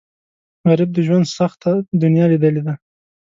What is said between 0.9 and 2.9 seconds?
د ژوند سخته دنیا لیدلې ده